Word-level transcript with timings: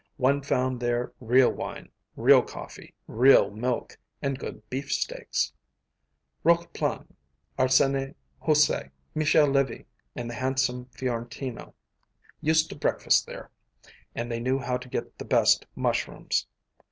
One 0.17 0.41
found 0.41 0.79
there 0.79 1.13
real 1.19 1.51
wine, 1.51 1.91
real 2.15 2.41
coffee, 2.41 2.95
real 3.05 3.51
milk, 3.51 3.99
and 4.19 4.39
good 4.39 4.67
beefsteaks. 4.67 5.53
Roqueplan, 6.43 7.13
Arsène 7.59 8.15
Houssaye, 8.47 8.89
Michel 9.13 9.45
Lévy, 9.47 9.85
and 10.15 10.27
the 10.27 10.33
handsome 10.33 10.85
Fiorentino 10.85 11.75
used 12.41 12.67
to 12.69 12.75
breakfast 12.75 13.27
there, 13.27 13.51
and 14.15 14.31
they 14.31 14.39
knew 14.39 14.57
how 14.57 14.77
to 14.77 14.89
get 14.89 15.19
the 15.19 15.23
best 15.25 15.67
mushrooms. 15.75 16.47